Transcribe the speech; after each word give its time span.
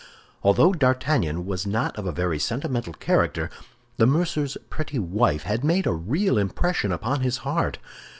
Although 0.41 0.73
D'Artagnan 0.73 1.45
was 1.45 1.67
not 1.67 1.95
of 1.95 2.07
a 2.07 2.11
very 2.11 2.39
sentimental 2.39 2.93
character, 2.93 3.51
the 3.97 4.07
mercer's 4.07 4.57
pretty 4.71 4.97
wife 4.97 5.43
had 5.43 5.63
made 5.63 5.85
a 5.85 5.93
real 5.93 6.39
impression 6.39 6.91
upon 6.91 7.21
his 7.21 7.37
heart. 7.45 7.77